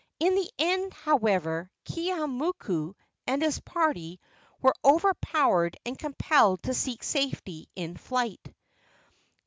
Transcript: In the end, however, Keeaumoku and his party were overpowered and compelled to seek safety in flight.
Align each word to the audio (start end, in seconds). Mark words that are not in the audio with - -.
In 0.19 0.33
the 0.33 0.49
end, 0.57 0.93
however, 0.95 1.69
Keeaumoku 1.85 2.95
and 3.27 3.43
his 3.43 3.59
party 3.59 4.19
were 4.59 4.73
overpowered 4.83 5.77
and 5.85 5.95
compelled 5.95 6.63
to 6.63 6.73
seek 6.73 7.03
safety 7.03 7.69
in 7.75 7.97
flight. 7.97 8.41